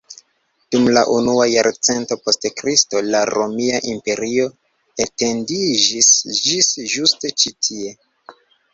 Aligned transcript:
Dum 0.75 0.87
la 0.97 1.01
unua 1.15 1.45
jarcento 1.55 2.17
post 2.21 2.47
Kristo 2.63 3.03
la 3.09 3.23
romia 3.33 3.83
imperio 3.93 4.49
etendiĝis 5.09 6.13
ĝis 6.43 6.75
ĝuste 6.97 7.37
ĉi 7.43 7.59
tie. 7.67 7.99